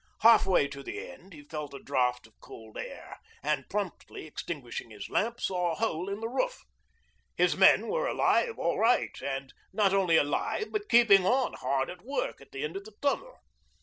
[0.21, 4.89] Half way to the end he felt a draught of cold air, and, promptly extinguishing
[4.89, 6.63] his lamp, saw a hole in the roof.
[7.37, 12.01] His men were alive all right, and not only alive but keeping on hard at
[12.01, 13.41] work at the end of the tunnel.